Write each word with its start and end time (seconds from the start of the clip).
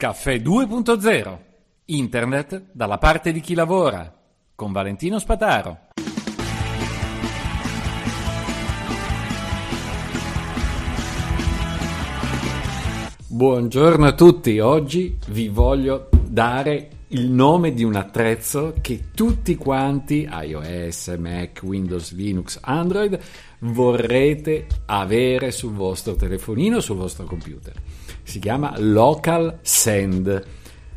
Caffè 0.00 0.36
2.0 0.36 1.38
Internet 1.84 2.68
dalla 2.72 2.96
parte 2.96 3.32
di 3.32 3.40
chi 3.40 3.52
lavora 3.52 4.10
con 4.54 4.72
Valentino 4.72 5.18
Spataro. 5.18 5.88
Buongiorno 13.26 14.06
a 14.06 14.14
tutti, 14.14 14.58
oggi 14.58 15.18
vi 15.28 15.48
voglio 15.48 16.08
dare 16.26 16.88
il 17.08 17.28
nome 17.28 17.74
di 17.74 17.84
un 17.84 17.96
attrezzo 17.96 18.72
che 18.80 19.10
tutti 19.14 19.54
quanti, 19.56 20.26
iOS, 20.32 21.14
Mac, 21.18 21.60
Windows, 21.62 22.14
Linux, 22.14 22.58
Android, 22.62 23.18
vorrete 23.58 24.66
avere 24.86 25.50
sul 25.50 25.72
vostro 25.72 26.14
telefonino, 26.14 26.80
sul 26.80 26.96
vostro 26.96 27.26
computer. 27.26 27.74
Si 28.30 28.38
chiama 28.38 28.74
Local 28.78 29.58
Send. 29.60 30.46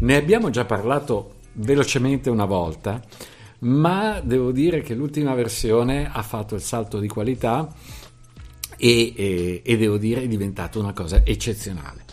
Ne 0.00 0.14
abbiamo 0.14 0.50
già 0.50 0.66
parlato 0.66 1.36
velocemente 1.54 2.28
una 2.28 2.44
volta, 2.44 3.02
ma 3.60 4.20
devo 4.20 4.52
dire 4.52 4.82
che 4.82 4.92
l'ultima 4.92 5.32
versione 5.32 6.06
ha 6.06 6.20
fatto 6.20 6.54
il 6.54 6.60
salto 6.60 6.98
di 6.98 7.08
qualità 7.08 7.72
e, 8.76 9.14
e, 9.16 9.62
e 9.64 9.76
devo 9.78 9.96
dire 9.96 10.20
è 10.20 10.28
diventata 10.28 10.78
una 10.78 10.92
cosa 10.92 11.22
eccezionale. 11.24 12.04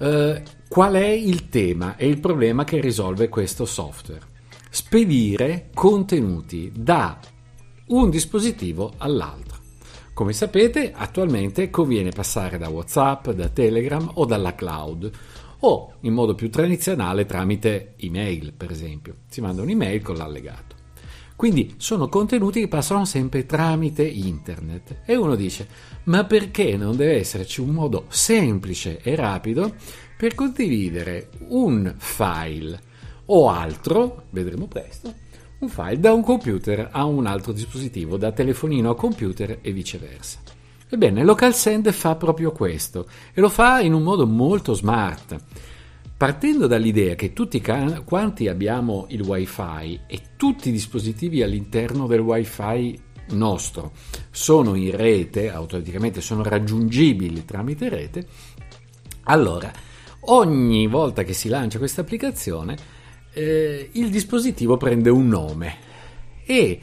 Uh, 0.00 0.42
qual 0.68 0.94
è 0.94 1.06
il 1.06 1.48
tema 1.48 1.94
e 1.94 2.08
il 2.08 2.18
problema 2.18 2.64
che 2.64 2.80
risolve 2.80 3.28
questo 3.28 3.64
software? 3.64 4.22
Spedire 4.70 5.70
contenuti 5.72 6.72
da 6.74 7.16
un 7.90 8.10
dispositivo 8.10 8.92
all'altro. 8.96 9.65
Come 10.16 10.32
sapete, 10.32 10.92
attualmente 10.94 11.68
conviene 11.68 12.08
passare 12.08 12.56
da 12.56 12.70
WhatsApp, 12.70 13.32
da 13.32 13.50
Telegram 13.50 14.12
o 14.14 14.24
dalla 14.24 14.54
cloud 14.54 15.10
o 15.58 15.92
in 16.00 16.14
modo 16.14 16.34
più 16.34 16.48
tradizionale 16.48 17.26
tramite 17.26 17.92
email, 17.98 18.54
per 18.54 18.70
esempio. 18.70 19.16
Si 19.28 19.42
manda 19.42 19.60
un'email 19.60 20.00
con 20.00 20.16
l'allegato. 20.16 20.74
Quindi 21.36 21.74
sono 21.76 22.08
contenuti 22.08 22.60
che 22.60 22.68
passano 22.68 23.04
sempre 23.04 23.44
tramite 23.44 24.04
internet. 24.04 25.02
E 25.04 25.16
uno 25.16 25.34
dice: 25.34 25.68
ma 26.04 26.24
perché 26.24 26.78
non 26.78 26.96
deve 26.96 27.18
esserci 27.18 27.60
un 27.60 27.68
modo 27.68 28.06
semplice 28.08 29.02
e 29.02 29.16
rapido 29.16 29.74
per 30.16 30.34
condividere 30.34 31.28
un 31.48 31.94
file 31.98 32.80
o 33.26 33.50
altro, 33.50 34.22
vedremo 34.30 34.66
presto, 34.66 35.12
un 35.58 35.68
file 35.68 35.98
da 35.98 36.12
un 36.12 36.22
computer 36.22 36.88
a 36.90 37.04
un 37.04 37.26
altro 37.26 37.52
dispositivo, 37.52 38.16
da 38.16 38.32
telefonino 38.32 38.90
a 38.90 38.96
computer 38.96 39.58
e 39.62 39.72
viceversa. 39.72 40.40
Ebbene, 40.88 41.24
LocalSend 41.24 41.90
fa 41.92 42.14
proprio 42.14 42.52
questo 42.52 43.08
e 43.32 43.40
lo 43.40 43.48
fa 43.48 43.80
in 43.80 43.92
un 43.92 44.02
modo 44.02 44.26
molto 44.26 44.74
smart. 44.74 45.36
Partendo 46.16 46.66
dall'idea 46.66 47.14
che 47.14 47.32
tutti 47.32 47.60
quanti 47.60 48.48
abbiamo 48.48 49.06
il 49.10 49.20
wifi 49.20 50.00
e 50.06 50.20
tutti 50.36 50.70
i 50.70 50.72
dispositivi 50.72 51.42
all'interno 51.42 52.06
del 52.06 52.20
wifi 52.20 52.98
nostro 53.30 53.92
sono 54.30 54.74
in 54.76 54.96
rete, 54.96 55.50
automaticamente 55.50 56.20
sono 56.20 56.42
raggiungibili 56.42 57.44
tramite 57.44 57.88
rete, 57.88 58.26
allora 59.24 59.70
ogni 60.20 60.86
volta 60.86 61.22
che 61.22 61.32
si 61.32 61.48
lancia 61.48 61.78
questa 61.78 62.00
applicazione 62.00 62.76
eh, 63.36 63.90
il 63.92 64.08
dispositivo 64.08 64.78
prende 64.78 65.10
un 65.10 65.28
nome 65.28 65.76
e 66.46 66.80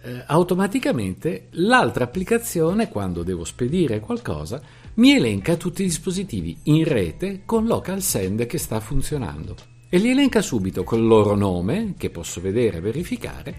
eh, 0.00 0.22
automaticamente 0.26 1.48
l'altra 1.52 2.04
applicazione, 2.04 2.88
quando 2.88 3.24
devo 3.24 3.44
spedire 3.44 3.98
qualcosa, 3.98 4.62
mi 4.94 5.12
elenca 5.12 5.56
tutti 5.56 5.82
i 5.82 5.86
dispositivi 5.86 6.56
in 6.64 6.84
rete 6.84 7.42
con 7.44 7.66
local 7.66 8.00
send 8.00 8.46
che 8.46 8.58
sta 8.58 8.78
funzionando 8.78 9.56
e 9.88 9.98
li 9.98 10.10
elenca 10.10 10.40
subito 10.40 10.84
col 10.84 11.04
loro 11.04 11.34
nome, 11.34 11.94
che 11.96 12.10
posso 12.10 12.40
vedere 12.40 12.78
verificare, 12.80 13.56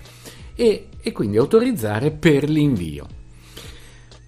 e, 0.55 0.87
e 1.01 1.11
quindi 1.11 1.37
autorizzare 1.37 2.11
per 2.11 2.49
l'invio. 2.49 3.17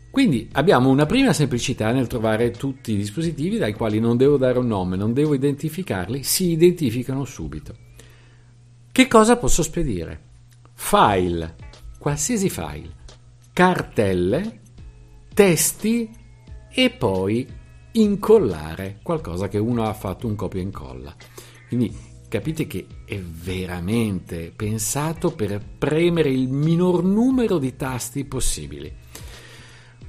Quindi 0.10 0.50
abbiamo 0.54 0.90
una 0.90 1.06
prima 1.06 1.32
semplicità 1.32 1.92
nel 1.92 2.08
trovare 2.08 2.52
tutti 2.52 2.92
i 2.92 2.98
dispositivi 2.98 3.58
dai 3.58 3.74
quali 3.74 4.00
non 4.00 4.18
devo 4.18 4.36
dare 4.36 4.60
un 4.60 4.68
nome, 4.68 4.98
non 4.98 5.14
devo 5.14 5.34
identificarli, 5.34 6.24
si 6.24 6.50
identificano 6.52 7.24
subito. 7.24 7.90
Che 8.94 9.08
cosa 9.08 9.38
posso 9.38 9.64
spedire? 9.64 10.20
File, 10.74 11.56
qualsiasi 11.98 12.50
file, 12.50 12.94
cartelle, 13.54 14.60
testi 15.34 16.10
e 16.70 16.90
poi 16.90 17.48
incollare 17.94 19.00
qualcosa 19.02 19.48
che 19.48 19.58
uno 19.58 19.86
ha 19.88 19.94
fatto 19.94 20.28
un 20.28 20.36
copia 20.36 20.60
e 20.60 20.64
incolla. 20.64 21.16
Quindi 21.70 21.96
capite 22.28 22.68
che 22.68 22.86
è 23.06 23.18
veramente 23.18 24.52
pensato 24.54 25.32
per 25.32 25.64
premere 25.78 26.30
il 26.30 26.50
minor 26.50 27.02
numero 27.02 27.60
di 27.60 27.78
tasti 27.78 28.26
possibili. 28.26 28.94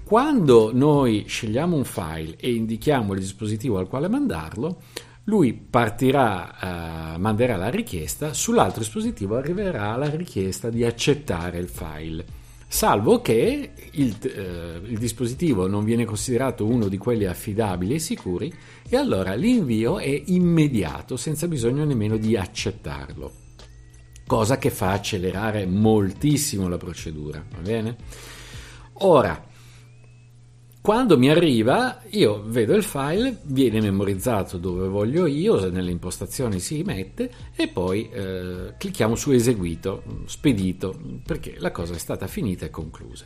Quando 0.03 0.73
noi 0.75 1.25
scegliamo 1.29 1.77
un 1.77 1.85
file 1.85 2.35
e 2.37 2.53
indichiamo 2.53 3.13
il 3.13 3.21
dispositivo 3.21 3.79
al 3.79 3.87
quale 3.87 4.09
mandarlo, 4.09 4.81
lui 5.25 5.53
partirà, 5.53 7.15
eh, 7.15 7.19
manderà 7.19 7.57
la 7.57 7.69
richiesta, 7.69 8.33
sull'altro 8.33 8.81
dispositivo 8.81 9.37
arriverà 9.37 9.95
la 9.97 10.11
richiesta 10.11 10.69
di 10.69 10.85
accettare 10.85 11.59
il 11.59 11.69
file, 11.69 12.25
salvo 12.67 13.21
che 13.21 13.71
il, 13.93 14.17
eh, 14.23 14.81
il 14.85 14.99
dispositivo 14.99 15.69
non 15.69 15.85
viene 15.85 16.05
considerato 16.05 16.67
uno 16.67 16.89
di 16.89 16.99
quelli 16.99 17.27
affidabili 17.27 17.95
e 17.95 17.99
sicuri 18.01 18.53
e 18.89 18.97
allora 18.97 19.35
l'invio 19.35 19.99
è 19.99 20.23
immediato 20.27 21.17
senza 21.17 21.47
bisogno 21.47 21.85
nemmeno 21.85 22.17
di 22.17 22.37
accettarlo, 22.37 23.33
cosa 24.27 24.59
che 24.59 24.71
fa 24.71 24.91
accelerare 24.91 25.67
moltissimo 25.67 26.69
la 26.69 26.79
procedura, 26.79 27.45
va 27.49 27.61
bene? 27.61 27.97
Ora, 29.05 29.51
quando 30.83 31.17
mi 31.17 31.31
arriva, 31.31 32.03
io 32.11 32.43
vedo 32.45 32.75
il 32.75 32.83
file, 32.83 33.39
viene 33.45 33.81
memorizzato 33.81 34.59
dove 34.59 34.89
voglio 34.89 35.27
io, 35.27 35.71
nelle 35.71 35.93
impostazioni 35.93 36.59
si 36.59 36.83
mette 36.83 37.31
e 37.55 37.69
poi 37.69 38.11
eh, 38.11 38.75
clicchiamo 38.77 39.15
su 39.15 39.31
eseguito, 39.31 40.03
spedito, 40.25 40.99
perché 41.25 41.55
la 41.59 41.71
cosa 41.71 41.95
è 41.95 41.99
stata 41.99 42.27
finita 42.27 42.67
e 42.67 42.71
conclusa. 42.71 43.25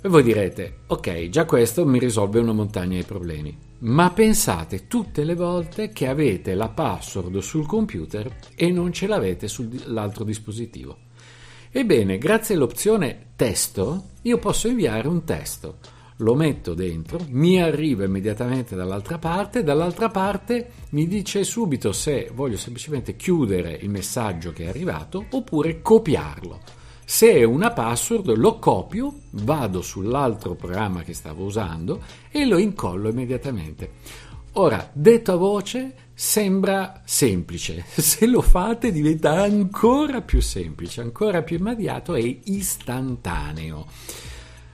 E 0.00 0.08
voi 0.08 0.22
direte, 0.22 0.78
ok, 0.86 1.28
già 1.28 1.44
questo 1.44 1.84
mi 1.84 1.98
risolve 1.98 2.38
una 2.38 2.52
montagna 2.52 2.96
di 2.96 3.04
problemi, 3.04 3.54
ma 3.80 4.10
pensate 4.10 4.86
tutte 4.86 5.24
le 5.24 5.34
volte 5.34 5.90
che 5.90 6.08
avete 6.08 6.54
la 6.54 6.70
password 6.70 7.40
sul 7.40 7.66
computer 7.66 8.38
e 8.54 8.70
non 8.70 8.90
ce 8.94 9.06
l'avete 9.06 9.48
sull'altro 9.48 10.24
dispositivo. 10.24 10.96
Ebbene, 11.70 12.16
grazie 12.16 12.54
all'opzione 12.54 13.32
testo, 13.36 14.04
io 14.22 14.38
posso 14.38 14.66
inviare 14.66 15.08
un 15.08 15.24
testo 15.24 15.96
lo 16.18 16.34
metto 16.34 16.74
dentro, 16.74 17.24
mi 17.30 17.60
arriva 17.60 18.04
immediatamente 18.04 18.74
dall'altra 18.74 19.18
parte, 19.18 19.62
dall'altra 19.62 20.08
parte 20.08 20.70
mi 20.90 21.06
dice 21.06 21.44
subito 21.44 21.92
se 21.92 22.30
voglio 22.34 22.56
semplicemente 22.56 23.14
chiudere 23.14 23.78
il 23.80 23.90
messaggio 23.90 24.52
che 24.52 24.64
è 24.64 24.68
arrivato 24.68 25.26
oppure 25.30 25.80
copiarlo. 25.80 26.60
Se 27.04 27.32
è 27.32 27.42
una 27.44 27.70
password 27.70 28.36
lo 28.36 28.58
copio, 28.58 29.20
vado 29.30 29.80
sull'altro 29.80 30.54
programma 30.54 31.02
che 31.02 31.14
stavo 31.14 31.44
usando 31.44 32.02
e 32.30 32.44
lo 32.44 32.58
incollo 32.58 33.08
immediatamente. 33.08 33.92
Ora, 34.52 34.90
detto 34.92 35.32
a 35.32 35.36
voce, 35.36 35.94
sembra 36.12 37.00
semplice, 37.04 37.84
se 37.96 38.26
lo 38.26 38.42
fate 38.42 38.90
diventa 38.90 39.40
ancora 39.40 40.20
più 40.20 40.42
semplice, 40.42 41.00
ancora 41.00 41.42
più 41.42 41.58
immediato 41.58 42.14
e 42.14 42.40
istantaneo 42.44 43.86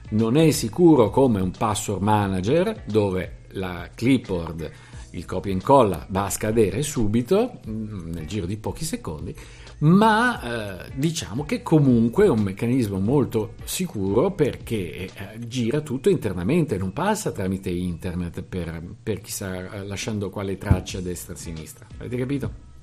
non 0.09 0.37
è 0.37 0.51
sicuro 0.51 1.09
come 1.09 1.41
un 1.41 1.51
password 1.51 2.01
manager 2.01 2.83
dove 2.85 3.43
la 3.49 3.89
clipboard, 3.93 4.71
il 5.11 5.25
copia 5.25 5.51
e 5.51 5.55
incolla 5.55 6.05
va 6.09 6.25
a 6.25 6.29
scadere 6.29 6.81
subito 6.83 7.59
mm, 7.67 8.11
nel 8.11 8.25
giro 8.27 8.45
di 8.45 8.57
pochi 8.57 8.83
secondi, 8.83 9.35
ma 9.79 10.85
eh, 10.85 10.91
diciamo 10.95 11.43
che 11.43 11.61
comunque 11.61 12.25
è 12.25 12.29
un 12.29 12.41
meccanismo 12.41 12.99
molto 12.99 13.53
sicuro 13.63 14.31
perché 14.31 14.93
eh, 14.93 15.09
gira 15.39 15.81
tutto 15.81 16.09
internamente, 16.09 16.77
non 16.77 16.93
passa 16.93 17.31
tramite 17.31 17.69
internet 17.69 18.41
per, 18.41 18.81
per 19.01 19.21
chissà 19.21 19.71
eh, 19.71 19.85
lasciando 19.85 20.29
quale 20.29 20.57
traccia 20.57 20.99
a 20.99 21.01
destra 21.01 21.33
e 21.33 21.35
a 21.35 21.39
sinistra. 21.39 21.87
Avete 21.97 22.17
capito? 22.17 22.73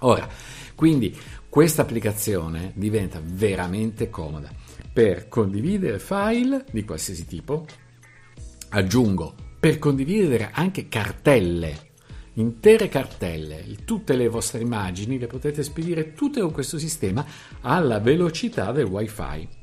Ora, 0.00 0.28
quindi 0.74 1.16
questa 1.48 1.82
applicazione 1.82 2.72
diventa 2.74 3.20
veramente 3.22 4.08
comoda 4.08 4.50
per 4.92 5.28
condividere 5.28 5.98
file 5.98 6.64
di 6.70 6.84
qualsiasi 6.84 7.26
tipo. 7.26 7.66
Aggiungo 8.70 9.34
per 9.58 9.78
condividere 9.78 10.50
anche 10.52 10.88
cartelle, 10.88 11.90
intere 12.34 12.88
cartelle, 12.88 13.64
tutte 13.84 14.16
le 14.16 14.28
vostre 14.28 14.60
immagini 14.60 15.18
le 15.18 15.26
potete 15.26 15.62
spedire 15.62 16.12
tutte 16.12 16.40
con 16.40 16.52
questo 16.52 16.78
sistema 16.78 17.26
alla 17.60 17.98
velocità 17.98 18.72
del 18.72 18.86
wifi 18.86 19.58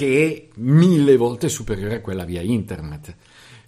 che 0.00 0.48
è 0.54 0.58
mille 0.60 1.18
volte 1.18 1.50
superiore 1.50 1.96
a 1.96 2.00
quella 2.00 2.24
via 2.24 2.40
internet. 2.40 3.14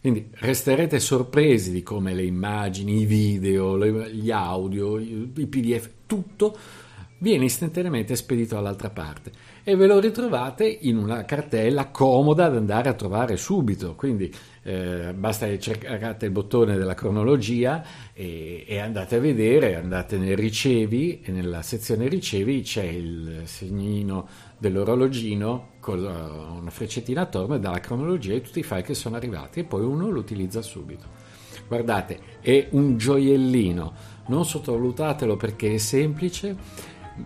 Quindi 0.03 0.31
resterete 0.33 0.99
sorpresi 0.99 1.71
di 1.71 1.85
come 1.85 2.13
le 2.13 2.25
immagini, 2.25 3.03
i 3.03 3.05
video, 3.05 3.79
gli 4.09 4.33
audio, 4.33 4.99
i 4.99 5.47
PDF, 5.49 5.91
tutto 6.07 6.59
viene 7.23 7.45
istantaneamente 7.45 8.17
spedito 8.17 8.57
dall'altra 8.57 8.91
parte 8.91 9.31
e 9.63 9.77
ve 9.77 9.87
lo 9.87 10.01
ritrovate 10.01 10.67
in 10.67 10.97
una 10.97 11.25
cartella 11.25 11.87
comoda 11.87 12.49
da 12.49 12.59
andare 12.59 12.89
a 12.89 12.95
trovare 12.95 13.37
subito. 13.37 13.95
Quindi 13.95 14.31
eh, 14.65 15.15
basta 15.15 15.47
che 15.47 15.61
cercate 15.61 16.27
il 16.27 16.33
bottone 16.33 16.77
della 16.77 16.95
cronologia 16.95 17.85
e, 18.13 18.65
e, 18.67 18.79
andate 18.81 19.17
a 19.17 19.21
vedere, 19.21 19.77
andate 19.77 20.19
nel 20.19 20.37
ricevi 20.37 21.21
e 21.23 21.31
nella 21.31 21.63
sezione 21.63 22.09
ricevi 22.09 22.63
c'è 22.63 22.83
il 22.83 23.43
segnino 23.45 24.27
dell'orologino 24.59 25.75
con 25.79 26.01
una 26.01 26.71
freccettina 26.71 27.21
attorno 27.21 27.55
e 27.55 27.61
dà 27.61 27.71
la 27.71 27.81
cronologia 27.81 28.33
di 28.33 28.43
tutti 28.43 28.59
i 28.59 28.65
file 28.65 28.83
che 28.83 28.95
sono 28.95 29.15
arrivati 29.15 29.61
e 29.61 29.65
poi 29.65 29.85
uno 29.85 30.11
lo 30.11 30.19
utilizza 30.19 30.61
subito. 30.61 31.21
Guardate, 31.69 32.19
è 32.41 32.67
un 32.71 32.97
gioiellino, 32.99 33.93
non 34.27 34.45
sottovalutatelo 34.45 35.37
perché 35.37 35.75
è 35.75 35.79
semplice, 35.79 36.57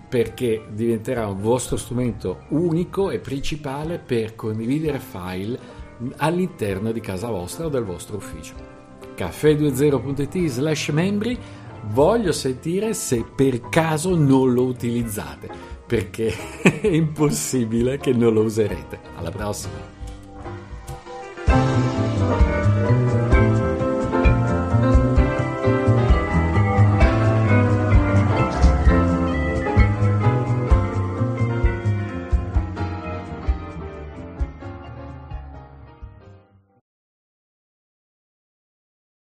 perché 0.08 0.66
diventerà 0.70 1.26
un 1.26 1.40
vostro 1.40 1.76
strumento 1.76 2.44
unico 2.48 3.10
e 3.10 3.18
principale 3.18 3.98
per 3.98 4.34
condividere 4.34 4.98
file 4.98 5.58
all'interno 6.16 6.92
di 6.92 7.00
casa 7.00 7.28
vostra 7.28 7.66
o 7.66 7.68
del 7.68 7.84
vostro 7.84 8.16
ufficio. 8.16 8.54
caffè20.it 9.16 10.46
slash 10.46 10.88
membri 10.88 11.38
voglio 11.88 12.32
sentire 12.32 12.94
se 12.94 13.24
per 13.34 13.68
caso 13.68 14.16
non 14.16 14.52
lo 14.52 14.64
utilizzate 14.64 15.48
perché 15.86 16.34
è 16.62 16.86
impossibile 16.88 17.98
che 17.98 18.12
non 18.12 18.32
lo 18.34 18.42
userete. 18.42 18.98
Alla 19.16 19.30
prossima! 19.30 19.95